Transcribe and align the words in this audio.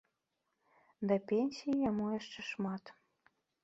Да 1.13 1.19
пенсіі 1.33 1.79
яму 1.89 2.05
яшчэ 2.19 2.39
шмат. 2.53 2.83